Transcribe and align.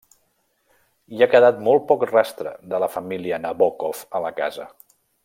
Hi 1.15 1.19
ha 1.21 1.27
quedat 1.33 1.61
molt 1.67 1.85
poc 1.93 2.05
rastre 2.13 2.57
de 2.73 2.79
la 2.85 2.91
família 2.97 3.41
Nabókov 3.47 4.05
a 4.21 4.27
la 4.29 4.33
casa. 4.45 4.71